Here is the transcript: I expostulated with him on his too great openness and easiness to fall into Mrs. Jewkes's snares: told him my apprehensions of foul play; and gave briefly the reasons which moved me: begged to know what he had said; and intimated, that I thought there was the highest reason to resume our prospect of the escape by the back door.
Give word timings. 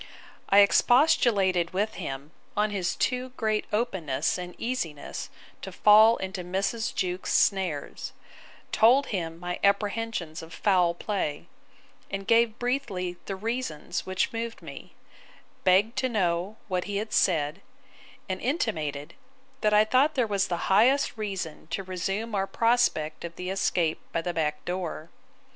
I 0.49 0.61
expostulated 0.61 1.75
with 1.75 1.93
him 1.93 2.31
on 2.57 2.71
his 2.71 2.95
too 2.95 3.29
great 3.37 3.65
openness 3.71 4.35
and 4.39 4.55
easiness 4.57 5.29
to 5.61 5.71
fall 5.71 6.17
into 6.17 6.43
Mrs. 6.43 6.91
Jewkes's 6.95 7.31
snares: 7.35 8.11
told 8.71 9.05
him 9.13 9.39
my 9.39 9.59
apprehensions 9.63 10.41
of 10.41 10.55
foul 10.55 10.95
play; 10.95 11.45
and 12.09 12.25
gave 12.25 12.57
briefly 12.57 13.17
the 13.27 13.35
reasons 13.35 14.03
which 14.03 14.33
moved 14.33 14.63
me: 14.63 14.95
begged 15.65 15.95
to 15.99 16.09
know 16.09 16.57
what 16.67 16.85
he 16.85 16.97
had 16.97 17.13
said; 17.13 17.61
and 18.27 18.41
intimated, 18.41 19.13
that 19.61 19.71
I 19.71 19.85
thought 19.85 20.15
there 20.15 20.25
was 20.25 20.47
the 20.47 20.65
highest 20.65 21.15
reason 21.15 21.67
to 21.67 21.83
resume 21.83 22.33
our 22.33 22.47
prospect 22.47 23.23
of 23.23 23.35
the 23.35 23.51
escape 23.51 23.99
by 24.11 24.23
the 24.23 24.33
back 24.33 24.65
door. 24.65 25.11